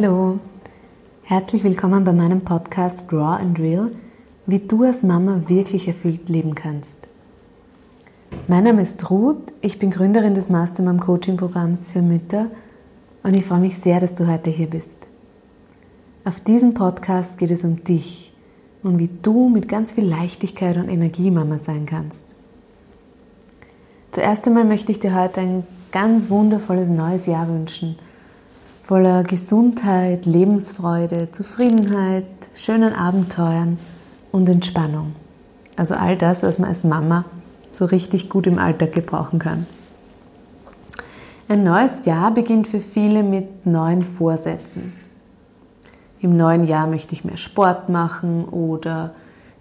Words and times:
Hallo, 0.00 0.38
herzlich 1.24 1.64
willkommen 1.64 2.04
bei 2.04 2.12
meinem 2.12 2.42
Podcast 2.42 3.12
Raw 3.12 3.42
and 3.42 3.58
Real, 3.58 3.90
wie 4.46 4.60
du 4.60 4.84
als 4.84 5.02
Mama 5.02 5.42
wirklich 5.48 5.88
erfüllt 5.88 6.28
leben 6.28 6.54
kannst. 6.54 6.98
Mein 8.46 8.62
Name 8.62 8.82
ist 8.82 9.10
Ruth, 9.10 9.52
ich 9.60 9.80
bin 9.80 9.90
Gründerin 9.90 10.34
des 10.34 10.50
Mastermom 10.50 11.00
Coaching 11.00 11.36
Programms 11.36 11.90
für 11.90 12.00
Mütter 12.00 12.46
und 13.24 13.34
ich 13.34 13.44
freue 13.44 13.58
mich 13.58 13.76
sehr, 13.76 13.98
dass 13.98 14.14
du 14.14 14.28
heute 14.28 14.50
hier 14.50 14.68
bist. 14.68 14.98
Auf 16.24 16.38
diesem 16.38 16.74
Podcast 16.74 17.36
geht 17.36 17.50
es 17.50 17.64
um 17.64 17.82
dich 17.82 18.32
und 18.84 19.00
wie 19.00 19.10
du 19.22 19.48
mit 19.48 19.68
ganz 19.68 19.90
viel 19.90 20.04
Leichtigkeit 20.04 20.76
und 20.76 20.88
Energie 20.88 21.32
Mama 21.32 21.58
sein 21.58 21.86
kannst. 21.86 22.24
Zuerst 24.12 24.46
einmal 24.46 24.64
möchte 24.64 24.92
ich 24.92 25.00
dir 25.00 25.20
heute 25.20 25.40
ein 25.40 25.66
ganz 25.90 26.30
wundervolles 26.30 26.88
neues 26.88 27.26
Jahr 27.26 27.48
wünschen– 27.48 27.96
voller 28.88 29.22
Gesundheit, 29.22 30.24
Lebensfreude, 30.24 31.30
Zufriedenheit, 31.30 32.24
schönen 32.54 32.94
Abenteuern 32.94 33.78
und 34.32 34.48
Entspannung. 34.48 35.14
Also 35.76 35.94
all 35.94 36.16
das, 36.16 36.42
was 36.42 36.58
man 36.58 36.70
als 36.70 36.84
Mama 36.84 37.26
so 37.70 37.84
richtig 37.84 38.30
gut 38.30 38.46
im 38.46 38.58
Alltag 38.58 38.94
gebrauchen 38.94 39.40
kann. 39.40 39.66
Ein 41.50 41.64
neues 41.64 42.06
Jahr 42.06 42.30
beginnt 42.30 42.66
für 42.66 42.80
viele 42.80 43.22
mit 43.22 43.66
neuen 43.66 44.00
Vorsätzen. 44.00 44.94
Im 46.22 46.34
neuen 46.34 46.64
Jahr 46.64 46.86
möchte 46.86 47.12
ich 47.12 47.26
mehr 47.26 47.36
Sport 47.36 47.90
machen 47.90 48.46
oder 48.46 49.10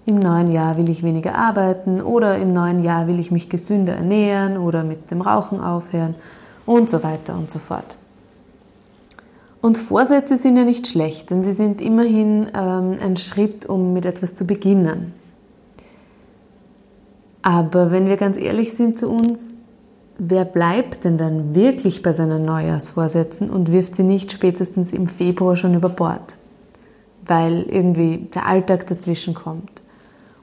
im 0.05 0.19
neuen 0.19 0.49
Jahr 0.49 0.77
will 0.77 0.89
ich 0.89 1.03
weniger 1.03 1.35
arbeiten 1.35 1.99
oder 1.99 2.37
im 2.37 2.53
neuen 2.53 2.81
Jahr 2.81 3.07
will 3.07 3.19
ich 3.19 3.29
mich 3.29 3.49
gesünder 3.49 3.93
ernähren 3.93 4.57
oder 4.57 4.85
mit 4.85 5.11
dem 5.11 5.19
Rauchen 5.19 5.59
aufhören 5.59 6.15
und 6.65 6.89
so 6.89 7.03
weiter 7.03 7.35
und 7.35 7.51
so 7.51 7.59
fort. 7.59 7.97
Und 9.61 9.77
Vorsätze 9.77 10.37
sind 10.37 10.57
ja 10.57 10.63
nicht 10.63 10.87
schlecht, 10.87 11.31
denn 11.31 11.43
sie 11.43 11.53
sind 11.53 11.81
immerhin 11.81 12.47
ähm, 12.53 12.97
ein 13.01 13.17
Schritt, 13.17 13.65
um 13.65 13.93
mit 13.93 14.05
etwas 14.05 14.35
zu 14.35 14.45
beginnen. 14.45 15.13
Aber 17.41 17.91
wenn 17.91 18.07
wir 18.07 18.17
ganz 18.17 18.37
ehrlich 18.37 18.73
sind 18.73 18.99
zu 18.99 19.09
uns, 19.09 19.57
wer 20.17 20.45
bleibt 20.45 21.05
denn 21.05 21.17
dann 21.17 21.55
wirklich 21.55 22.01
bei 22.03 22.13
seinen 22.13 22.45
Neujahrsvorsätzen 22.45 23.49
und 23.49 23.71
wirft 23.71 23.95
sie 23.95 24.03
nicht 24.03 24.31
spätestens 24.31 24.91
im 24.91 25.07
Februar 25.07 25.55
schon 25.55 25.73
über 25.73 25.89
Bord? 25.89 26.35
Weil 27.25 27.63
irgendwie 27.63 28.29
der 28.33 28.47
Alltag 28.47 28.87
dazwischen 28.87 29.33
kommt. 29.33 29.81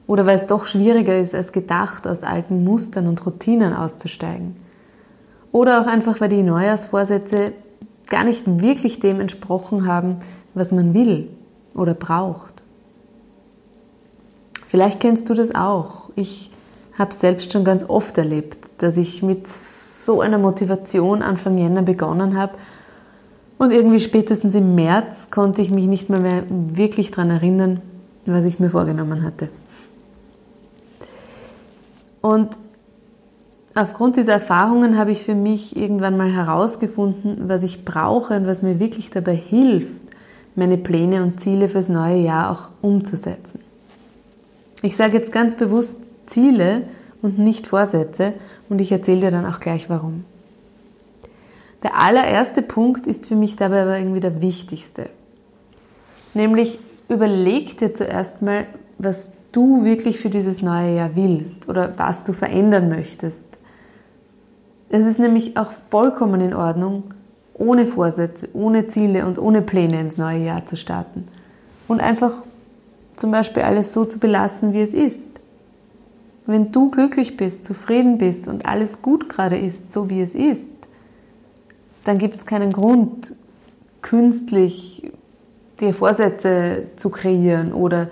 Oder 0.07 0.25
weil 0.25 0.35
es 0.37 0.45
doch 0.45 0.67
schwieriger 0.67 1.17
ist 1.17 1.33
als 1.33 1.51
gedacht, 1.51 2.07
aus 2.07 2.23
alten 2.23 2.63
Mustern 2.63 3.07
und 3.07 3.25
Routinen 3.25 3.73
auszusteigen. 3.73 4.55
Oder 5.51 5.81
auch 5.81 5.87
einfach, 5.87 6.19
weil 6.21 6.29
die 6.29 6.43
Neujahrsvorsätze 6.43 7.53
gar 8.07 8.23
nicht 8.23 8.43
wirklich 8.45 8.99
dem 8.99 9.19
entsprochen 9.19 9.87
haben, 9.87 10.17
was 10.53 10.71
man 10.71 10.93
will 10.93 11.29
oder 11.73 11.93
braucht. 11.93 12.63
Vielleicht 14.67 14.99
kennst 14.99 15.29
du 15.29 15.33
das 15.33 15.53
auch. 15.53 16.09
Ich 16.15 16.51
habe 16.97 17.13
selbst 17.13 17.51
schon 17.51 17.63
ganz 17.63 17.83
oft 17.87 18.17
erlebt, 18.17 18.57
dass 18.77 18.97
ich 18.97 19.21
mit 19.21 19.47
so 19.47 20.21
einer 20.21 20.37
Motivation 20.37 21.21
Anfang 21.21 21.57
Jänner 21.57 21.81
begonnen 21.81 22.37
habe 22.37 22.53
und 23.57 23.71
irgendwie 23.71 23.99
spätestens 23.99 24.55
im 24.55 24.75
März 24.75 25.29
konnte 25.31 25.61
ich 25.61 25.71
mich 25.71 25.87
nicht 25.87 26.09
mehr, 26.09 26.19
mehr 26.19 26.43
wirklich 26.49 27.11
daran 27.11 27.29
erinnern, 27.29 27.81
was 28.25 28.45
ich 28.45 28.59
mir 28.59 28.69
vorgenommen 28.69 29.23
hatte. 29.23 29.49
Und 32.21 32.57
Aufgrund 33.77 34.15
dieser 34.15 34.31
Erfahrungen 34.31 34.97
habe 34.97 35.11
ich 35.11 35.23
für 35.23 35.35
mich 35.35 35.75
irgendwann 35.75 36.15
mal 36.15 36.31
herausgefunden, 36.31 37.49
was 37.49 37.61
ich 37.61 37.83
brauche 37.83 38.37
und 38.37 38.47
was 38.47 38.63
mir 38.63 38.79
wirklich 38.79 39.09
dabei 39.09 39.35
hilft, 39.35 40.01
meine 40.55 40.77
Pläne 40.77 41.21
und 41.21 41.41
Ziele 41.41 41.67
fürs 41.67 41.89
neue 41.89 42.21
Jahr 42.21 42.51
auch 42.51 42.69
umzusetzen. 42.81 43.59
Ich 44.81 44.95
sage 44.95 45.17
jetzt 45.17 45.33
ganz 45.33 45.55
bewusst 45.55 46.13
Ziele 46.25 46.83
und 47.21 47.37
nicht 47.37 47.67
Vorsätze 47.67 48.31
und 48.69 48.79
ich 48.79 48.93
erzähle 48.93 49.21
dir 49.21 49.31
dann 49.31 49.45
auch 49.45 49.59
gleich 49.59 49.89
warum. 49.89 50.23
Der 51.83 51.99
allererste 51.99 52.61
Punkt 52.61 53.05
ist 53.05 53.25
für 53.25 53.35
mich 53.35 53.57
dabei 53.57 53.81
aber 53.81 53.99
irgendwie 53.99 54.21
der 54.21 54.41
wichtigste. 54.41 55.09
Nämlich 56.33 56.79
überleg 57.09 57.77
dir 57.77 57.93
zuerst 57.93 58.41
mal, 58.41 58.67
was 58.99 59.33
du 59.51 59.83
wirklich 59.83 60.17
für 60.19 60.29
dieses 60.29 60.61
neue 60.61 60.95
Jahr 60.95 61.15
willst 61.15 61.67
oder 61.67 61.93
was 61.97 62.23
du 62.23 62.31
verändern 62.31 62.87
möchtest. 62.87 63.45
Es 64.89 65.05
ist 65.05 65.19
nämlich 65.19 65.57
auch 65.57 65.71
vollkommen 65.89 66.41
in 66.41 66.53
Ordnung, 66.53 67.03
ohne 67.53 67.85
Vorsätze, 67.87 68.49
ohne 68.53 68.87
Ziele 68.87 69.25
und 69.25 69.39
ohne 69.39 69.61
Pläne 69.61 69.99
ins 69.99 70.17
neue 70.17 70.43
Jahr 70.43 70.65
zu 70.65 70.75
starten. 70.75 71.27
Und 71.87 72.01
einfach 72.01 72.33
zum 73.15 73.31
Beispiel 73.31 73.63
alles 73.63 73.93
so 73.93 74.05
zu 74.05 74.19
belassen, 74.19 74.73
wie 74.73 74.81
es 74.81 74.93
ist. 74.93 75.29
Wenn 76.45 76.71
du 76.71 76.91
glücklich 76.91 77.37
bist, 77.37 77.65
zufrieden 77.65 78.17
bist 78.17 78.47
und 78.47 78.65
alles 78.65 79.01
gut 79.01 79.29
gerade 79.29 79.57
ist, 79.57 79.91
so 79.91 80.09
wie 80.09 80.21
es 80.21 80.35
ist, 80.35 80.69
dann 82.03 82.17
gibt 82.17 82.35
es 82.35 82.45
keinen 82.45 82.71
Grund, 82.71 83.35
künstlich 84.01 85.11
dir 85.79 85.93
Vorsätze 85.93 86.83
zu 86.95 87.09
kreieren 87.09 87.73
oder 87.73 88.09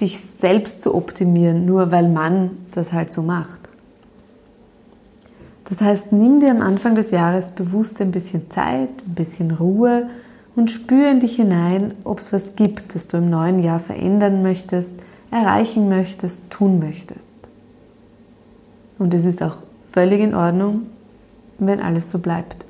dich 0.00 0.20
selbst 0.20 0.82
zu 0.82 0.94
optimieren, 0.94 1.64
nur 1.64 1.90
weil 1.90 2.08
man 2.08 2.58
das 2.74 2.92
halt 2.92 3.12
so 3.12 3.22
macht. 3.22 3.61
Das 5.68 5.80
heißt, 5.80 6.12
nimm 6.12 6.40
dir 6.40 6.50
am 6.50 6.60
Anfang 6.60 6.94
des 6.94 7.10
Jahres 7.10 7.52
bewusst 7.52 8.00
ein 8.00 8.10
bisschen 8.10 8.50
Zeit, 8.50 8.90
ein 9.06 9.14
bisschen 9.14 9.52
Ruhe 9.52 10.08
und 10.56 10.70
spüre 10.70 11.10
in 11.10 11.20
dich 11.20 11.36
hinein, 11.36 11.94
ob 12.04 12.18
es 12.18 12.32
was 12.32 12.56
gibt, 12.56 12.94
das 12.94 13.08
du 13.08 13.18
im 13.18 13.30
neuen 13.30 13.58
Jahr 13.58 13.80
verändern 13.80 14.42
möchtest, 14.42 14.94
erreichen 15.30 15.88
möchtest, 15.88 16.50
tun 16.50 16.78
möchtest. 16.78 17.38
Und 18.98 19.14
es 19.14 19.24
ist 19.24 19.42
auch 19.42 19.56
völlig 19.90 20.20
in 20.20 20.34
Ordnung, 20.34 20.86
wenn 21.58 21.80
alles 21.80 22.10
so 22.10 22.18
bleibt. 22.18 22.66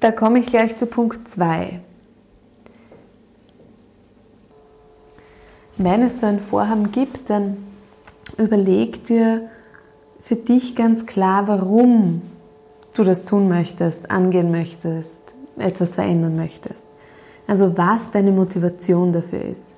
Da 0.00 0.12
komme 0.12 0.38
ich 0.38 0.46
gleich 0.46 0.76
zu 0.78 0.86
Punkt 0.86 1.28
2. 1.28 1.80
Wenn 5.76 6.02
es 6.02 6.20
so 6.20 6.26
ein 6.26 6.40
Vorhaben 6.40 6.90
gibt, 6.90 7.28
dann 7.28 7.58
überleg 8.38 9.04
dir, 9.04 9.50
für 10.20 10.36
dich 10.36 10.76
ganz 10.76 11.06
klar, 11.06 11.48
warum 11.48 12.22
du 12.94 13.04
das 13.04 13.24
tun 13.24 13.48
möchtest, 13.48 14.10
angehen 14.10 14.50
möchtest, 14.50 15.22
etwas 15.56 15.94
verändern 15.94 16.36
möchtest. 16.36 16.86
Also 17.46 17.76
was 17.76 18.10
deine 18.12 18.30
Motivation 18.30 19.12
dafür 19.12 19.42
ist. 19.42 19.72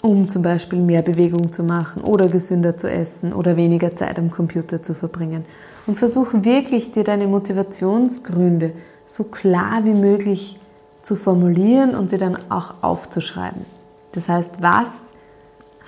Um 0.00 0.28
zum 0.28 0.42
Beispiel 0.42 0.78
mehr 0.78 1.02
Bewegung 1.02 1.52
zu 1.52 1.64
machen 1.64 2.02
oder 2.02 2.28
gesünder 2.28 2.78
zu 2.78 2.88
essen 2.90 3.32
oder 3.32 3.56
weniger 3.56 3.96
Zeit 3.96 4.18
am 4.18 4.30
Computer 4.30 4.82
zu 4.82 4.94
verbringen. 4.94 5.44
Und 5.86 5.98
versuch 5.98 6.28
wirklich 6.32 6.92
dir 6.92 7.02
deine 7.02 7.26
Motivationsgründe 7.26 8.72
so 9.06 9.24
klar 9.24 9.84
wie 9.84 9.94
möglich 9.94 10.58
zu 11.02 11.16
formulieren 11.16 11.94
und 11.94 12.10
sie 12.10 12.18
dann 12.18 12.38
auch 12.50 12.74
aufzuschreiben. 12.82 13.64
Das 14.12 14.28
heißt, 14.28 14.62
was 14.62 14.88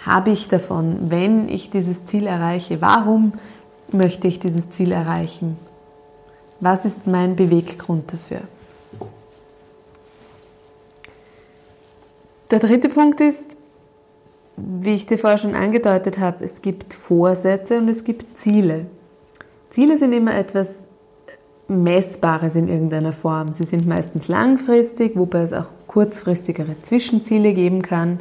habe 0.05 0.31
ich 0.31 0.49
davon, 0.49 1.11
wenn 1.11 1.49
ich 1.49 1.71
dieses 1.71 2.07
Ziel 2.07 2.27
erreiche? 2.27 2.81
Warum 2.81 3.35
möchte 3.93 4.29
ich 4.29 4.39
dieses 4.39 4.71
Ziel 4.71 4.93
erreichen? 4.93 5.57
Was 6.61 6.85
ist 6.85 7.07
mein 7.07 7.37
Beweggrund 7.37 8.13
dafür? 8.13 8.41
Der 12.51 12.59
dritte 12.59 12.89
Punkt 12.89 13.21
ist, 13.21 13.45
wie 14.57 14.95
ich 14.95 15.07
dir 15.07 15.19
vorher 15.19 15.39
schon 15.39 15.55
angedeutet 15.55 16.19
habe, 16.19 16.45
es 16.45 16.63
gibt 16.63 16.95
Vorsätze 16.95 17.79
und 17.79 17.89
es 17.89 18.05
gibt 18.05 18.39
Ziele. 18.39 18.87
Ziele 19.71 19.97
sind 19.99 20.13
immer 20.13 20.35
etwas 20.35 20.89
Messbares 21.69 22.57
in 22.57 22.69
irgendeiner 22.69 23.13
Form. 23.13 23.53
Sie 23.53 23.65
sind 23.65 23.87
meistens 23.87 24.27
langfristig, 24.27 25.17
wobei 25.17 25.43
es 25.43 25.53
auch 25.53 25.73
kurzfristigere 25.87 26.83
Zwischenziele 26.83 27.55
geben 27.55 27.83
kann 27.83 28.19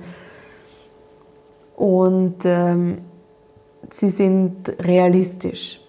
und 1.80 2.36
ähm, 2.44 3.00
sie 3.90 4.10
sind 4.10 4.68
realistisch. 4.80 5.80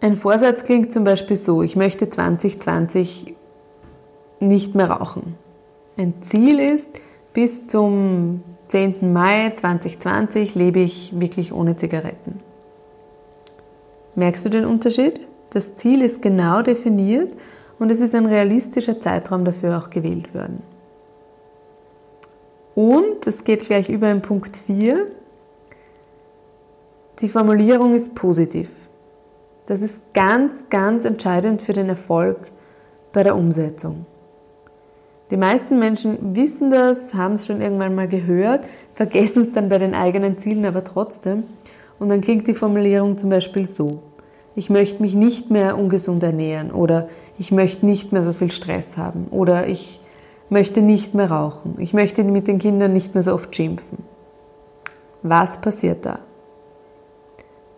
Ein 0.00 0.16
Vorsatz 0.16 0.64
klingt 0.64 0.92
zum 0.94 1.04
Beispiel 1.04 1.36
so, 1.36 1.62
ich 1.62 1.76
möchte 1.76 2.08
2020 2.08 3.34
nicht 4.40 4.74
mehr 4.74 4.90
rauchen. 4.90 5.36
Ein 5.98 6.14
Ziel 6.22 6.58
ist, 6.58 6.88
bis 7.34 7.66
zum 7.66 8.42
10. 8.68 9.12
Mai 9.12 9.52
2020 9.54 10.54
lebe 10.54 10.80
ich 10.80 11.18
wirklich 11.18 11.52
ohne 11.52 11.76
Zigaretten. 11.76 12.40
Merkst 14.14 14.44
du 14.46 14.48
den 14.48 14.64
Unterschied? 14.64 15.20
Das 15.50 15.76
Ziel 15.76 16.00
ist 16.00 16.22
genau 16.22 16.62
definiert 16.62 17.36
und 17.78 17.92
es 17.92 18.00
ist 18.00 18.14
ein 18.14 18.26
realistischer 18.26 19.00
Zeitraum 19.00 19.44
dafür 19.44 19.78
auch 19.78 19.90
gewählt 19.90 20.34
worden. 20.34 20.62
Und 22.76 23.26
es 23.26 23.42
geht 23.42 23.64
gleich 23.64 23.88
über 23.88 24.10
in 24.10 24.20
Punkt 24.20 24.58
4. 24.58 25.06
Die 27.20 27.28
Formulierung 27.30 27.94
ist 27.94 28.14
positiv. 28.14 28.68
Das 29.64 29.80
ist 29.80 29.98
ganz, 30.12 30.52
ganz 30.68 31.06
entscheidend 31.06 31.62
für 31.62 31.72
den 31.72 31.88
Erfolg 31.88 32.36
bei 33.14 33.22
der 33.22 33.34
Umsetzung. 33.34 34.04
Die 35.30 35.38
meisten 35.38 35.78
Menschen 35.78 36.36
wissen 36.36 36.70
das, 36.70 37.14
haben 37.14 37.34
es 37.34 37.46
schon 37.46 37.62
irgendwann 37.62 37.94
mal 37.94 38.08
gehört, 38.08 38.66
vergessen 38.94 39.44
es 39.44 39.52
dann 39.52 39.70
bei 39.70 39.78
den 39.78 39.94
eigenen 39.94 40.36
Zielen 40.36 40.66
aber 40.66 40.84
trotzdem. 40.84 41.44
Und 41.98 42.10
dann 42.10 42.20
klingt 42.20 42.46
die 42.46 42.52
Formulierung 42.52 43.16
zum 43.16 43.30
Beispiel 43.30 43.64
so. 43.64 44.02
Ich 44.54 44.68
möchte 44.68 45.00
mich 45.00 45.14
nicht 45.14 45.50
mehr 45.50 45.78
ungesund 45.78 46.22
ernähren 46.22 46.70
oder 46.70 47.08
ich 47.38 47.52
möchte 47.52 47.86
nicht 47.86 48.12
mehr 48.12 48.22
so 48.22 48.34
viel 48.34 48.52
Stress 48.52 48.98
haben 48.98 49.28
oder 49.30 49.66
ich 49.66 50.00
möchte 50.48 50.82
nicht 50.82 51.14
mehr 51.14 51.30
rauchen. 51.30 51.74
Ich 51.78 51.92
möchte 51.92 52.22
mit 52.24 52.48
den 52.48 52.58
Kindern 52.58 52.92
nicht 52.92 53.14
mehr 53.14 53.22
so 53.22 53.34
oft 53.34 53.54
schimpfen. 53.54 53.98
Was 55.22 55.60
passiert 55.60 56.06
da? 56.06 56.20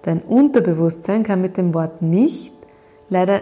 Dein 0.03 0.21
Unterbewusstsein 0.21 1.23
kann 1.23 1.41
mit 1.41 1.57
dem 1.57 1.75
Wort 1.75 2.03
nicht 2.03 2.53
leider 3.09 3.41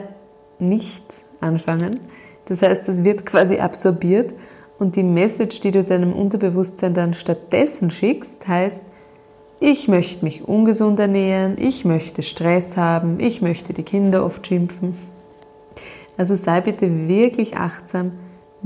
nichts 0.58 1.24
anfangen. 1.40 2.00
Das 2.46 2.62
heißt, 2.62 2.88
es 2.88 3.04
wird 3.04 3.26
quasi 3.26 3.58
absorbiert 3.58 4.32
und 4.78 4.96
die 4.96 5.02
Message, 5.02 5.60
die 5.60 5.70
du 5.70 5.84
deinem 5.84 6.12
Unterbewusstsein 6.12 6.94
dann 6.94 7.14
stattdessen 7.14 7.90
schickst, 7.90 8.46
heißt, 8.46 8.80
ich 9.58 9.88
möchte 9.88 10.24
mich 10.24 10.46
ungesund 10.46 11.00
ernähren, 11.00 11.56
ich 11.58 11.84
möchte 11.84 12.22
Stress 12.22 12.76
haben, 12.76 13.20
ich 13.20 13.40
möchte 13.40 13.72
die 13.72 13.82
Kinder 13.82 14.24
oft 14.24 14.46
schimpfen. 14.46 14.96
Also 16.18 16.36
sei 16.36 16.60
bitte 16.60 17.08
wirklich 17.08 17.56
achtsam, 17.56 18.12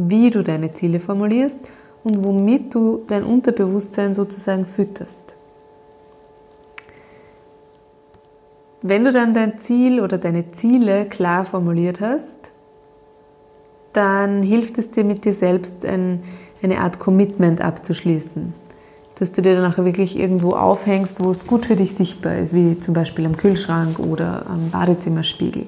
wie 0.09 0.31
du 0.31 0.43
deine 0.43 0.73
Ziele 0.73 1.01
formulierst 1.01 1.61
und 2.05 2.25
womit 2.25 2.75
du 2.75 3.03
dein 3.09 3.25
Unterbewusstsein 3.25 4.15
sozusagen 4.15 4.67
fütterst. 4.67 5.35
Wenn 8.83 9.05
du 9.05 9.13
dann 9.13 9.35
dein 9.35 9.61
Ziel 9.61 10.01
oder 10.01 10.17
deine 10.17 10.53
Ziele 10.53 11.05
klar 11.05 11.45
formuliert 11.45 12.01
hast, 12.01 12.39
dann 13.93 14.43
hilft 14.43 14.79
es 14.79 14.91
dir 14.91 15.05
mit 15.05 15.25
dir 15.25 15.35
selbst 15.35 15.85
ein, 15.85 16.23
eine 16.63 16.79
Art 16.79 16.99
Commitment 16.99 17.61
abzuschließen. 17.61 18.55
Dass 19.19 19.33
du 19.33 19.43
dir 19.43 19.55
dann 19.55 19.71
auch 19.71 19.77
wirklich 19.77 20.19
irgendwo 20.19 20.51
aufhängst, 20.51 21.23
wo 21.23 21.31
es 21.31 21.47
gut 21.47 21.67
für 21.67 21.77
dich 21.77 21.95
sichtbar 21.95 22.39
ist, 22.39 22.55
wie 22.55 22.81
zum 22.81 22.95
Beispiel 22.95 23.27
am 23.27 23.37
Kühlschrank 23.37 23.99
oder 23.99 24.47
am 24.47 24.71
Badezimmerspiegel. 24.71 25.67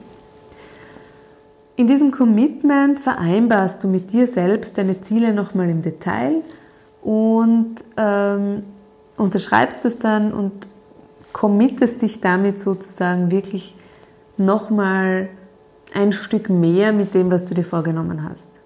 In 1.77 1.87
diesem 1.87 2.11
Commitment 2.11 3.01
vereinbarst 3.01 3.83
du 3.83 3.89
mit 3.89 4.13
dir 4.13 4.27
selbst 4.27 4.77
deine 4.77 5.01
Ziele 5.01 5.33
nochmal 5.33 5.71
im 5.71 5.83
Detail 5.83 6.43
und 7.03 7.77
ähm, 7.97 8.65
unterschreibst 9.17 9.85
es 9.85 9.99
dann 9.99 10.33
und 10.33 10.69
committest 11.33 12.03
dich 12.03 12.21
damit 12.21 12.61
sozusagen 12.61 13.31
wirklich 13.31 13.75
nochmal 14.37 15.31
ein 15.95 16.13
Stück 16.13 16.51
mehr 16.51 16.93
mit 16.93 17.15
dem, 17.15 17.31
was 17.31 17.45
du 17.47 17.55
dir 17.55 17.65
vorgenommen 17.65 18.29
hast. 18.29 18.61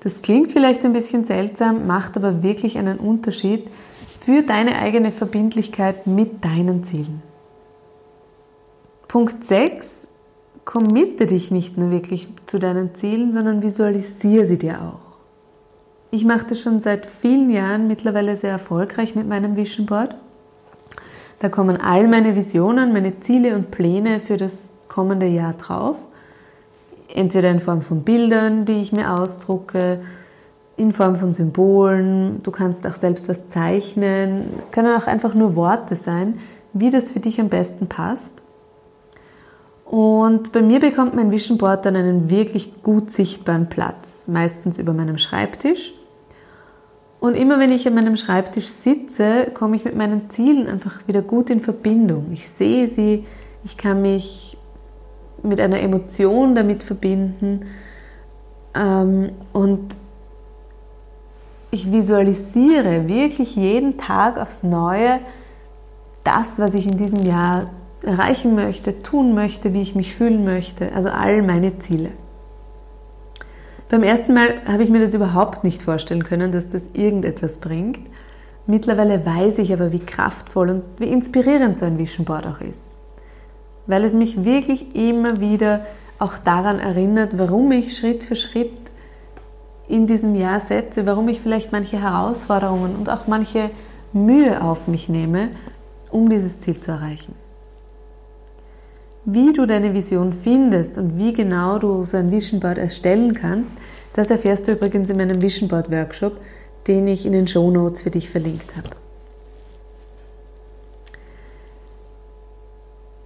Das 0.00 0.20
klingt 0.22 0.50
vielleicht 0.50 0.84
ein 0.84 0.92
bisschen 0.92 1.24
seltsam, 1.24 1.86
macht 1.86 2.16
aber 2.16 2.42
wirklich 2.42 2.76
einen 2.78 2.98
Unterschied 2.98 3.68
für 4.20 4.42
deine 4.42 4.76
eigene 4.78 5.12
Verbindlichkeit 5.12 6.06
mit 6.06 6.44
deinen 6.44 6.82
Zielen. 6.84 7.22
Punkt 9.06 9.44
6. 9.44 10.01
Committe 10.64 11.26
dich 11.26 11.50
nicht 11.50 11.76
nur 11.76 11.90
wirklich 11.90 12.28
zu 12.46 12.58
deinen 12.58 12.94
Zielen, 12.94 13.32
sondern 13.32 13.62
visualisiere 13.62 14.46
sie 14.46 14.58
dir 14.58 14.80
auch. 14.80 15.12
Ich 16.10 16.24
mache 16.24 16.46
das 16.48 16.60
schon 16.60 16.80
seit 16.80 17.06
vielen 17.06 17.50
Jahren 17.50 17.88
mittlerweile 17.88 18.36
sehr 18.36 18.50
erfolgreich 18.50 19.14
mit 19.14 19.28
meinem 19.28 19.56
Vision 19.56 19.86
Board 19.86 20.16
da 21.42 21.48
kommen 21.48 21.76
all 21.76 22.06
meine 22.06 22.36
Visionen, 22.36 22.92
meine 22.92 23.18
Ziele 23.18 23.56
und 23.56 23.72
Pläne 23.72 24.20
für 24.20 24.36
das 24.36 24.56
kommende 24.86 25.26
Jahr 25.26 25.54
drauf. 25.54 25.96
Entweder 27.12 27.50
in 27.50 27.58
Form 27.58 27.82
von 27.82 28.04
Bildern, 28.04 28.64
die 28.64 28.80
ich 28.80 28.92
mir 28.92 29.12
ausdrucke, 29.12 29.98
in 30.76 30.92
Form 30.92 31.16
von 31.16 31.34
Symbolen. 31.34 32.44
Du 32.44 32.52
kannst 32.52 32.86
auch 32.86 32.94
selbst 32.94 33.28
was 33.28 33.48
zeichnen. 33.48 34.44
Es 34.56 34.70
können 34.70 34.96
auch 34.96 35.08
einfach 35.08 35.34
nur 35.34 35.56
Worte 35.56 35.96
sein, 35.96 36.38
wie 36.74 36.90
das 36.90 37.10
für 37.10 37.18
dich 37.18 37.40
am 37.40 37.48
besten 37.48 37.88
passt. 37.88 38.41
Und 39.92 40.52
bei 40.52 40.62
mir 40.62 40.80
bekommt 40.80 41.14
mein 41.14 41.30
Vision 41.30 41.58
Board 41.58 41.84
dann 41.84 41.96
einen 41.96 42.30
wirklich 42.30 42.82
gut 42.82 43.10
sichtbaren 43.10 43.68
Platz, 43.68 44.24
meistens 44.26 44.78
über 44.78 44.94
meinem 44.94 45.18
Schreibtisch 45.18 45.92
und 47.22 47.36
immer 47.36 47.60
wenn 47.60 47.70
ich 47.70 47.86
an 47.86 47.94
meinem 47.94 48.16
Schreibtisch 48.16 48.66
sitze, 48.66 49.52
komme 49.54 49.76
ich 49.76 49.84
mit 49.84 49.94
meinen 49.94 50.28
Zielen 50.30 50.66
einfach 50.66 51.06
wieder 51.06 51.22
gut 51.22 51.50
in 51.50 51.60
Verbindung. 51.60 52.32
Ich 52.32 52.48
sehe 52.48 52.88
sie, 52.88 53.24
ich 53.62 53.76
kann 53.78 54.02
mich 54.02 54.58
mit 55.44 55.60
einer 55.60 55.78
Emotion 55.78 56.56
damit 56.56 56.82
verbinden 56.82 57.66
ähm, 58.74 59.30
und 59.52 59.94
ich 61.70 61.92
visualisiere 61.92 63.06
wirklich 63.06 63.54
jeden 63.54 63.98
Tag 63.98 64.36
aufs 64.36 64.64
Neue 64.64 65.20
das, 66.24 66.58
was 66.58 66.74
ich 66.74 66.88
in 66.88 66.96
diesem 66.98 67.24
Jahr 67.24 67.70
erreichen 68.02 68.54
möchte, 68.54 69.02
tun 69.02 69.34
möchte, 69.34 69.74
wie 69.74 69.82
ich 69.82 69.94
mich 69.94 70.14
fühlen 70.14 70.44
möchte, 70.44 70.92
also 70.92 71.10
all 71.10 71.42
meine 71.42 71.78
Ziele. 71.78 72.10
Beim 73.88 74.02
ersten 74.02 74.32
Mal 74.32 74.54
habe 74.66 74.82
ich 74.82 74.88
mir 74.88 75.00
das 75.00 75.14
überhaupt 75.14 75.64
nicht 75.64 75.82
vorstellen 75.82 76.24
können, 76.24 76.50
dass 76.50 76.68
das 76.68 76.88
irgendetwas 76.94 77.58
bringt. 77.58 78.00
Mittlerweile 78.66 79.26
weiß 79.26 79.58
ich 79.58 79.72
aber, 79.72 79.92
wie 79.92 79.98
kraftvoll 79.98 80.70
und 80.70 80.82
wie 80.98 81.08
inspirierend 81.08 81.76
so 81.76 81.84
ein 81.84 81.98
Vision 81.98 82.24
Board 82.24 82.46
auch 82.46 82.60
ist. 82.60 82.94
Weil 83.86 84.04
es 84.04 84.14
mich 84.14 84.44
wirklich 84.44 84.96
immer 84.96 85.40
wieder 85.40 85.84
auch 86.18 86.38
daran 86.38 86.78
erinnert, 86.78 87.36
warum 87.36 87.70
ich 87.72 87.96
Schritt 87.96 88.24
für 88.24 88.36
Schritt 88.36 88.70
in 89.88 90.06
diesem 90.06 90.36
Jahr 90.36 90.60
setze, 90.60 91.04
warum 91.04 91.28
ich 91.28 91.40
vielleicht 91.40 91.72
manche 91.72 92.00
Herausforderungen 92.00 92.96
und 92.96 93.10
auch 93.10 93.26
manche 93.26 93.70
Mühe 94.14 94.62
auf 94.62 94.88
mich 94.88 95.08
nehme, 95.10 95.50
um 96.10 96.30
dieses 96.30 96.60
Ziel 96.60 96.80
zu 96.80 96.92
erreichen. 96.92 97.41
Wie 99.24 99.52
du 99.52 99.66
deine 99.66 99.94
Vision 99.94 100.32
findest 100.32 100.98
und 100.98 101.16
wie 101.16 101.32
genau 101.32 101.78
du 101.78 102.04
so 102.04 102.16
ein 102.16 102.32
Vision 102.32 102.58
Board 102.58 102.78
erstellen 102.78 103.34
kannst, 103.34 103.70
das 104.14 104.30
erfährst 104.30 104.66
du 104.66 104.72
übrigens 104.72 105.10
in 105.10 105.16
meinem 105.16 105.40
Vision 105.40 105.68
Board 105.68 105.92
Workshop, 105.92 106.38
den 106.88 107.06
ich 107.06 107.24
in 107.24 107.32
den 107.32 107.46
Show 107.46 107.70
Notes 107.70 108.02
für 108.02 108.10
dich 108.10 108.28
verlinkt 108.28 108.76
habe. 108.76 108.90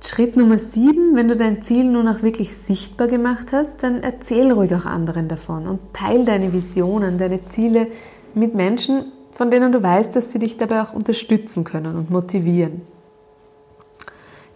Schritt 0.05 0.37
Nummer 0.37 0.59
7, 0.59 1.17
wenn 1.17 1.29
du 1.29 1.37
dein 1.37 1.63
Ziel 1.63 1.85
nun 1.85 2.09
auch 2.09 2.23
wirklich 2.23 2.53
sichtbar 2.55 3.09
gemacht 3.09 3.53
hast, 3.53 3.83
dann 3.83 4.03
erzähl 4.03 4.53
ruhig 4.53 4.75
auch 4.75 4.85
anderen 4.85 5.29
davon 5.29 5.67
und 5.67 5.81
teile 5.95 6.25
deine 6.25 6.53
Visionen, 6.53 7.19
deine 7.19 7.49
Ziele 7.49 7.89
mit 8.35 8.55
Menschen, 8.55 9.13
von 9.33 9.51
denen 9.51 9.73
du 9.73 9.83
weißt, 9.83 10.15
dass 10.15 10.31
sie 10.31 10.39
dich 10.39 10.59
dabei 10.59 10.83
auch 10.83 10.93
unterstützen 10.93 11.65
können 11.65 11.97
und 11.97 12.11
motivieren. 12.11 12.83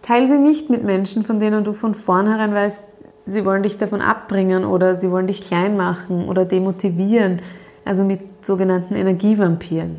Teile 0.01 0.27
sie 0.27 0.39
nicht 0.39 0.69
mit 0.69 0.83
Menschen, 0.83 1.23
von 1.23 1.39
denen 1.39 1.63
du 1.63 1.73
von 1.73 1.93
vornherein 1.93 2.53
weißt, 2.53 2.83
sie 3.25 3.45
wollen 3.45 3.63
dich 3.63 3.77
davon 3.77 4.01
abbringen 4.01 4.65
oder 4.65 4.95
sie 4.95 5.11
wollen 5.11 5.27
dich 5.27 5.41
klein 5.41 5.77
machen 5.77 6.27
oder 6.27 6.45
demotivieren, 6.45 7.41
also 7.85 8.03
mit 8.03 8.45
sogenannten 8.45 8.95
Energievampiren. 8.95 9.97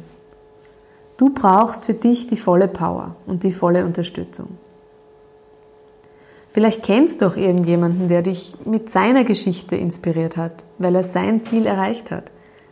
Du 1.17 1.31
brauchst 1.31 1.85
für 1.85 1.95
dich 1.95 2.27
die 2.27 2.37
volle 2.37 2.69
Power 2.69 3.15
und 3.27 3.45
die 3.45 3.53
volle 3.53 3.85
Unterstützung. 3.85 4.59
Vielleicht 6.53 6.83
kennst 6.83 7.23
du 7.23 7.27
auch 7.27 7.37
irgendjemanden, 7.37 8.09
der 8.09 8.23
dich 8.23 8.55
mit 8.65 8.91
seiner 8.91 9.25
Geschichte 9.25 9.77
inspiriert 9.77 10.37
hat, 10.37 10.65
weil 10.79 10.95
er 10.95 11.03
sein 11.03 11.45
Ziel 11.45 11.65
erreicht 11.65 12.11
hat. 12.11 12.25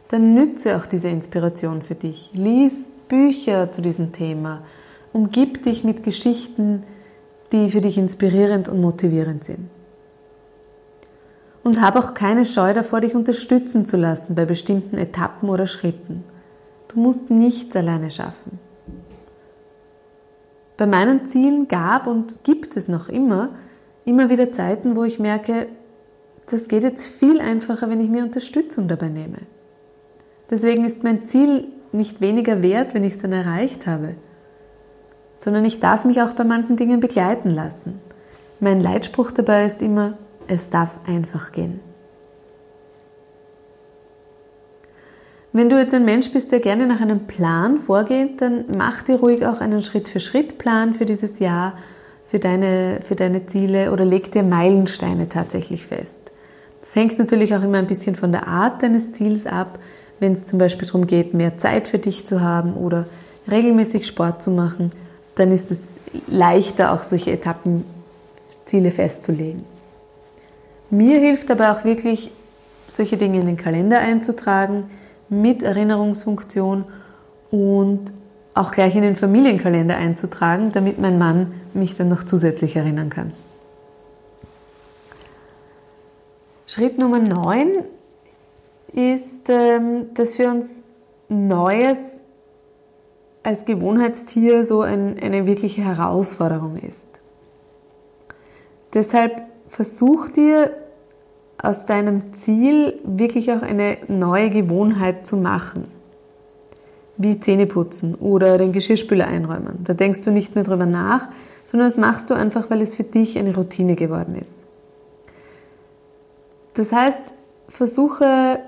Dann 0.09 0.35
nütze 0.35 0.77
auch 0.77 0.87
diese 0.87 1.09
Inspiration 1.09 1.81
für 1.81 1.95
dich. 1.95 2.31
Lies 2.35 2.91
Bücher 3.09 3.73
zu 3.73 3.81
diesem 3.81 4.13
Thema. 4.13 4.63
Umgib 5.13 5.63
dich 5.63 5.83
mit 5.83 6.05
Geschichten, 6.05 6.83
die 7.53 7.71
für 7.71 7.81
dich 7.81 7.99
inspirierend 7.99 8.69
und 8.69 8.81
motivierend 8.81 9.45
sind. 9.45 9.69
Und 11.63 11.81
hab 11.81 11.97
auch 11.97 12.15
keine 12.15 12.47
Scheu 12.47 12.73
davor, 12.73 13.01
dich 13.01 13.15
unterstützen 13.15 13.85
zu 13.85 13.97
lassen 13.97 14.35
bei 14.35 14.45
bestimmten 14.45 14.97
Etappen 14.97 15.49
oder 15.49 15.67
Schritten. 15.67 16.25
Du 16.89 16.99
musst 17.01 17.31
nichts 17.31 17.77
alleine 17.77 18.11
schaffen. 18.11 18.59
Bei 20.77 20.87
meinen 20.87 21.27
Zielen 21.27 21.69
gab 21.69 22.07
und 22.07 22.43
gibt 22.45 22.77
es 22.77 22.89
noch 22.89 23.09
immer 23.09 23.51
immer 24.05 24.31
wieder 24.31 24.53
Zeiten, 24.53 24.97
wo 24.97 25.05
ich 25.05 25.19
merke, 25.19 25.69
das 26.51 26.69
geht 26.69 26.83
jetzt 26.83 27.07
viel 27.07 27.41
einfacher, 27.41 27.89
wenn 27.89 28.01
ich 28.01 28.11
mir 28.11 28.25
Unterstützung 28.25 28.89
dabei 28.89 29.09
nehme. 29.09 29.39
Deswegen 30.51 30.85
ist 30.85 31.05
mein 31.05 31.27
Ziel 31.27 31.69
nicht 31.93 32.21
weniger 32.21 32.63
wert, 32.63 32.95
wenn 32.95 33.05
ich 33.05 33.15
es 33.15 33.21
dann 33.21 33.33
erreicht 33.33 33.87
habe, 33.87 34.17
sondern 35.41 35.65
ich 35.65 35.81
darf 35.81 36.05
mich 36.05 36.23
auch 36.23 36.35
bei 36.35 36.45
manchen 36.45 36.77
Dingen 36.77 37.01
begleiten 37.01 37.51
lassen. 37.51 38.01
Mein 38.61 38.81
Leitspruch 38.81 39.33
dabei 39.33 39.65
ist 39.65 39.83
immer, 39.83 40.15
es 40.47 40.71
darf 40.71 40.99
einfach 41.09 41.51
gehen. 41.51 41.81
Wenn 45.53 45.69
du 45.69 45.81
jetzt 45.81 45.95
ein 45.95 46.05
Mensch 46.05 46.31
bist, 46.33 46.53
der 46.53 46.61
gerne 46.61 46.87
nach 46.87 47.01
einem 47.01 47.27
Plan 47.27 47.81
vorgeht, 47.81 48.41
dann 48.41 48.67
mach 48.77 49.03
dir 49.03 49.17
ruhig 49.17 49.45
auch 49.47 49.61
einen 49.61 49.83
Schritt-für-Schritt-Plan 49.83 50.95
für 50.95 51.07
dieses 51.07 51.41
Jahr. 51.41 51.75
für 52.31 52.39
deine, 52.39 53.01
für 53.03 53.17
deine 53.17 53.47
Ziele 53.47 53.91
oder 53.91 54.05
leg 54.05 54.31
dir 54.31 54.45
Meilensteine 54.45 55.29
tatsächlich 55.29 55.85
fest. 55.85 56.31
Das 56.81 56.95
hängt 56.95 57.19
natürlich 57.19 57.57
auch 57.57 57.63
immer 57.63 57.79
ein 57.79 57.89
bisschen 57.89 58.15
von 58.15 58.31
der 58.31 58.47
Art 58.47 58.85
deines 58.85 59.11
Ziels 59.13 59.47
ab. 59.47 59.81
Wenn 60.21 60.35
es 60.35 60.45
zum 60.45 60.61
Beispiel 60.61 60.87
darum 60.87 61.09
geht, 61.09 61.35
mehr 61.35 61.59
Zeit 61.59 61.89
für 61.89 61.99
dich 61.99 62.29
zu 62.29 62.41
haben 62.41 62.75
oder 62.75 63.07
regelmäßig 63.51 64.07
Sport 64.07 64.43
zu 64.43 64.53
machen, 64.53 64.93
dann 65.41 65.53
ist 65.53 65.71
es 65.71 65.81
leichter, 66.27 66.93
auch 66.93 67.03
solche 67.03 67.33
Etappenziele 67.33 68.91
festzulegen. 68.91 69.65
Mir 70.91 71.19
hilft 71.19 71.51
aber 71.51 71.73
auch 71.73 71.85
wirklich, 71.85 72.31
solche 72.89 73.17
Dinge 73.17 73.41
in 73.41 73.47
den 73.47 73.57
Kalender 73.57 74.01
einzutragen 74.01 74.91
mit 75.29 75.63
Erinnerungsfunktion 75.63 76.85
und 77.51 78.13
auch 78.53 78.73
gleich 78.73 78.97
in 78.97 79.03
den 79.03 79.17
Familienkalender 79.17 79.97
einzutragen, 79.97 80.73
damit 80.73 80.99
mein 80.99 81.19
Mann 81.19 81.55
mich 81.73 81.97
dann 81.97 82.09
noch 82.09 82.25
zusätzlich 82.25 82.77
erinnern 82.77 83.09
kann. 83.09 83.33
Schritt 86.67 86.99
Nummer 86.99 87.21
9 87.21 87.85
ist, 88.93 89.49
ähm, 89.49 90.13
dass 90.15 90.39
wir 90.39 90.51
uns 90.51 90.67
Neues 91.29 91.99
als 93.43 93.65
Gewohnheitstier 93.65 94.65
so 94.65 94.83
eine 94.83 95.47
wirkliche 95.47 95.83
Herausforderung 95.83 96.77
ist. 96.77 97.09
Deshalb 98.93 99.43
versuch 99.69 100.29
dir 100.29 100.73
aus 101.63 101.87
deinem 101.87 102.35
Ziel 102.35 102.99
wirklich 103.05 103.53
auch 103.53 103.63
eine 103.63 103.99
neue 104.09 104.51
Gewohnheit 104.51 105.27
zu 105.27 105.37
machen. 105.37 105.85
Wie 107.17 107.39
Zähne 107.39 107.67
putzen 107.67 108.15
oder 108.15 108.57
den 108.57 108.73
Geschirrspüler 108.73 109.27
einräumen. 109.27 109.85
Da 109.85 109.93
denkst 109.95 110.23
du 110.23 110.31
nicht 110.31 110.55
mehr 110.55 110.65
drüber 110.65 110.87
nach, 110.87 111.29
sondern 111.65 111.89
das 111.89 111.99
machst 111.99 112.31
du 112.31 112.35
einfach, 112.35 112.71
weil 112.71 112.81
es 112.81 112.95
für 112.95 113.05
dich 113.05 113.39
eine 113.39 113.55
Routine 113.55 113.95
geworden 113.95 114.37
ist. 114.41 114.65
Das 116.75 116.93
heißt, 116.93 117.23
versuche 117.69 118.61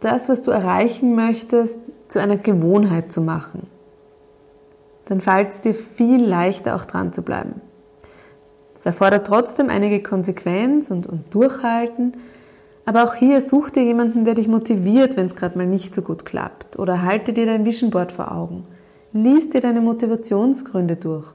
das, 0.00 0.28
was 0.28 0.42
du 0.42 0.50
erreichen 0.50 1.14
möchtest, 1.14 1.78
zu 2.08 2.18
einer 2.20 2.36
Gewohnheit 2.36 3.12
zu 3.12 3.20
machen. 3.20 3.66
Dann 5.06 5.20
fällt 5.20 5.50
es 5.50 5.60
dir 5.60 5.74
viel 5.74 6.24
leichter, 6.24 6.76
auch 6.76 6.84
dran 6.84 7.12
zu 7.12 7.22
bleiben. 7.22 7.60
Es 8.74 8.86
erfordert 8.86 9.26
trotzdem 9.26 9.68
einige 9.68 10.02
Konsequenz 10.02 10.90
und, 10.90 11.06
und 11.06 11.34
Durchhalten, 11.34 12.14
aber 12.86 13.04
auch 13.04 13.14
hier 13.14 13.40
such 13.42 13.70
dir 13.70 13.82
jemanden, 13.82 14.24
der 14.24 14.34
dich 14.34 14.48
motiviert, 14.48 15.16
wenn 15.16 15.26
es 15.26 15.36
gerade 15.36 15.58
mal 15.58 15.66
nicht 15.66 15.94
so 15.94 16.02
gut 16.02 16.24
klappt. 16.24 16.78
Oder 16.78 17.02
halte 17.02 17.32
dir 17.32 17.46
dein 17.46 17.66
Vision 17.66 17.90
Board 17.90 18.10
vor 18.10 18.32
Augen. 18.32 18.64
Lies 19.12 19.50
dir 19.50 19.60
deine 19.60 19.80
Motivationsgründe 19.80 20.96
durch. 20.96 21.32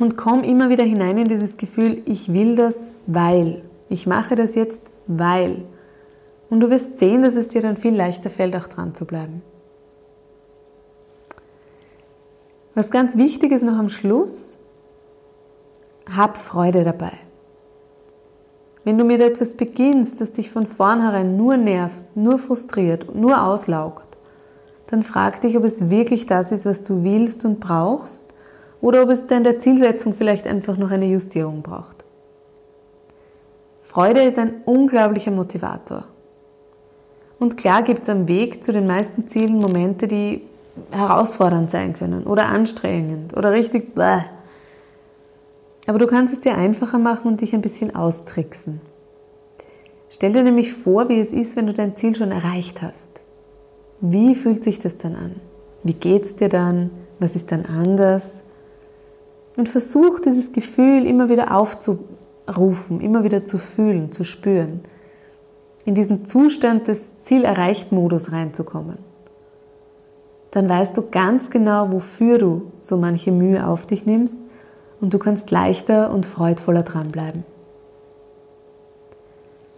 Und 0.00 0.16
komm 0.16 0.42
immer 0.42 0.70
wieder 0.70 0.84
hinein 0.84 1.18
in 1.18 1.28
dieses 1.28 1.56
Gefühl, 1.56 2.02
ich 2.04 2.32
will 2.32 2.56
das, 2.56 2.78
weil. 3.06 3.62
Ich 3.88 4.06
mache 4.06 4.34
das 4.34 4.54
jetzt, 4.54 4.82
weil. 5.06 5.62
Und 6.50 6.60
du 6.60 6.70
wirst 6.70 6.98
sehen, 6.98 7.22
dass 7.22 7.36
es 7.36 7.48
dir 7.48 7.60
dann 7.60 7.76
viel 7.76 7.94
leichter 7.94 8.30
fällt, 8.30 8.56
auch 8.56 8.68
dran 8.68 8.94
zu 8.94 9.04
bleiben. 9.04 9.42
Was 12.74 12.90
ganz 12.90 13.16
wichtig 13.16 13.52
ist 13.52 13.64
noch 13.64 13.76
am 13.76 13.88
Schluss, 13.88 14.58
hab 16.16 16.36
Freude 16.36 16.84
dabei. 16.84 17.12
Wenn 18.84 18.96
du 18.96 19.04
mit 19.04 19.20
etwas 19.20 19.54
beginnst, 19.54 20.20
das 20.20 20.32
dich 20.32 20.50
von 20.50 20.66
vornherein 20.66 21.36
nur 21.36 21.56
nervt, 21.56 21.98
nur 22.14 22.38
frustriert, 22.38 23.14
nur 23.14 23.42
auslaugt, 23.42 24.16
dann 24.86 25.02
frag 25.02 25.40
dich, 25.42 25.58
ob 25.58 25.64
es 25.64 25.90
wirklich 25.90 26.26
das 26.26 26.52
ist, 26.52 26.64
was 26.64 26.84
du 26.84 27.04
willst 27.04 27.44
und 27.44 27.60
brauchst, 27.60 28.24
oder 28.80 29.02
ob 29.02 29.10
es 29.10 29.22
in 29.24 29.44
der 29.44 29.58
Zielsetzung 29.58 30.14
vielleicht 30.14 30.46
einfach 30.46 30.76
noch 30.76 30.90
eine 30.90 31.06
Justierung 31.06 31.62
braucht. 31.62 32.04
Freude 33.82 34.22
ist 34.22 34.38
ein 34.38 34.62
unglaublicher 34.64 35.32
Motivator. 35.32 36.04
Und 37.38 37.56
klar 37.56 37.82
gibt 37.82 38.02
es 38.02 38.08
am 38.08 38.26
Weg 38.26 38.64
zu 38.64 38.72
den 38.72 38.86
meisten 38.86 39.28
Zielen 39.28 39.58
Momente, 39.58 40.08
die 40.08 40.42
herausfordernd 40.90 41.70
sein 41.70 41.94
können 41.94 42.24
oder 42.24 42.46
anstrengend 42.46 43.36
oder 43.36 43.52
richtig 43.52 43.94
bläh. 43.94 44.22
Aber 45.86 45.98
du 45.98 46.06
kannst 46.06 46.34
es 46.34 46.40
dir 46.40 46.56
einfacher 46.56 46.98
machen 46.98 47.28
und 47.28 47.40
dich 47.40 47.54
ein 47.54 47.62
bisschen 47.62 47.94
austricksen. 47.94 48.80
Stell 50.10 50.32
dir 50.32 50.42
nämlich 50.42 50.72
vor, 50.72 51.08
wie 51.08 51.20
es 51.20 51.32
ist, 51.32 51.56
wenn 51.56 51.66
du 51.66 51.72
dein 51.72 51.96
Ziel 51.96 52.14
schon 52.14 52.32
erreicht 52.32 52.82
hast. 52.82 53.22
Wie 54.00 54.34
fühlt 54.34 54.64
sich 54.64 54.78
das 54.78 54.96
dann 54.96 55.14
an? 55.14 55.36
Wie 55.82 55.94
geht 55.94 56.24
es 56.24 56.36
dir 56.36 56.48
dann? 56.48 56.90
Was 57.18 57.36
ist 57.36 57.52
dann 57.52 57.66
anders? 57.66 58.40
Und 59.56 59.68
versuch 59.68 60.20
dieses 60.20 60.52
Gefühl 60.52 61.04
immer 61.06 61.28
wieder 61.28 61.56
aufzurufen, 61.56 63.00
immer 63.00 63.24
wieder 63.24 63.44
zu 63.44 63.58
fühlen, 63.58 64.12
zu 64.12 64.24
spüren. 64.24 64.80
In 65.88 65.94
diesen 65.94 66.26
Zustand 66.26 66.86
des 66.86 67.22
Ziel 67.22 67.44
erreicht 67.44 67.92
Modus 67.92 68.30
reinzukommen. 68.30 68.98
Dann 70.50 70.68
weißt 70.68 70.94
du 70.94 71.08
ganz 71.08 71.48
genau, 71.48 71.90
wofür 71.90 72.36
du 72.36 72.72
so 72.78 72.98
manche 72.98 73.32
Mühe 73.32 73.66
auf 73.66 73.86
dich 73.86 74.04
nimmst 74.04 74.36
und 75.00 75.14
du 75.14 75.18
kannst 75.18 75.50
leichter 75.50 76.10
und 76.10 76.26
freudvoller 76.26 76.82
dranbleiben. 76.82 77.42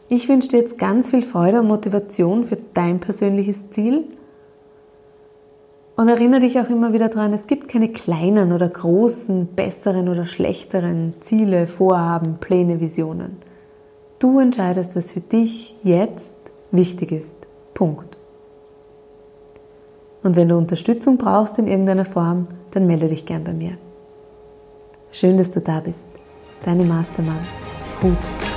Ich 0.08 0.28
wünsche 0.28 0.48
dir 0.48 0.58
jetzt 0.58 0.78
ganz 0.78 1.10
viel 1.10 1.22
Freude 1.22 1.60
und 1.60 1.68
Motivation 1.68 2.42
für 2.42 2.58
dein 2.74 2.98
persönliches 2.98 3.70
Ziel. 3.70 4.02
Und 5.94 6.08
erinnere 6.08 6.40
dich 6.40 6.58
auch 6.58 6.70
immer 6.70 6.92
wieder 6.92 7.08
daran, 7.08 7.32
es 7.32 7.46
gibt 7.46 7.68
keine 7.68 7.90
kleinen 7.90 8.52
oder 8.52 8.68
großen, 8.68 9.46
besseren 9.54 10.08
oder 10.08 10.26
schlechteren 10.26 11.14
Ziele, 11.20 11.68
Vorhaben, 11.68 12.38
Pläne, 12.40 12.80
Visionen. 12.80 13.48
Du 14.20 14.38
entscheidest, 14.38 14.94
was 14.94 15.12
für 15.12 15.20
dich 15.20 15.74
jetzt 15.82 16.36
wichtig 16.70 17.10
ist. 17.10 17.38
Punkt. 17.72 18.18
Und 20.22 20.36
wenn 20.36 20.50
du 20.50 20.58
Unterstützung 20.58 21.16
brauchst 21.16 21.58
in 21.58 21.66
irgendeiner 21.66 22.04
Form, 22.04 22.46
dann 22.70 22.86
melde 22.86 23.08
dich 23.08 23.24
gern 23.24 23.42
bei 23.42 23.54
mir. 23.54 23.78
Schön, 25.10 25.38
dass 25.38 25.50
du 25.50 25.60
da 25.60 25.80
bist. 25.80 26.06
Deine 26.62 26.84
Mastermann. 26.84 27.40
Hut. 28.02 28.49